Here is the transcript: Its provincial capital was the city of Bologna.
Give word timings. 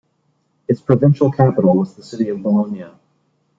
Its 0.67 0.81
provincial 0.81 1.31
capital 1.31 1.75
was 1.77 1.93
the 1.93 2.01
city 2.01 2.29
of 2.29 2.41
Bologna. 2.41 2.87